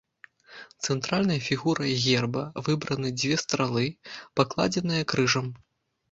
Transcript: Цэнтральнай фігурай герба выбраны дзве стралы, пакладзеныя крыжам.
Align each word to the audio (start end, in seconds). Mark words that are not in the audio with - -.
Цэнтральнай 0.91 1.39
фігурай 1.47 1.91
герба 2.05 2.43
выбраны 2.67 3.11
дзве 3.19 3.35
стралы, 3.43 3.83
пакладзеныя 4.41 5.03
крыжам. 5.15 5.47